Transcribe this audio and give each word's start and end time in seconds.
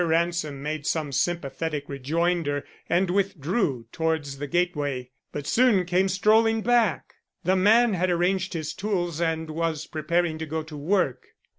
Ransom 0.03 0.63
made 0.63 0.87
some 0.87 1.11
sympathetic 1.11 1.87
rejoinder 1.87 2.65
and 2.89 3.11
withdrew 3.11 3.85
towards 3.91 4.39
the 4.39 4.47
gateway, 4.47 5.11
but 5.31 5.45
soon 5.45 5.85
came 5.85 6.07
strolling 6.09 6.61
back. 6.63 7.13
The 7.43 7.55
man 7.55 7.93
had 7.93 8.09
arranged 8.09 8.53
his 8.55 8.73
tools 8.73 9.21
and 9.21 9.51
was 9.51 9.85
preparing 9.85 10.39
to 10.39 10.47
go 10.47 10.63
to 10.63 10.75
work. 10.75 11.27